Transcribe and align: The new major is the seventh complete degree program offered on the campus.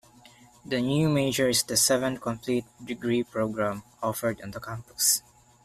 The 0.65 0.81
new 0.81 1.09
major 1.09 1.47
is 1.47 1.61
the 1.61 1.77
seventh 1.77 2.21
complete 2.21 2.65
degree 2.83 3.21
program 3.23 3.83
offered 4.01 4.41
on 4.41 4.49
the 4.49 4.59
campus. 4.59 5.21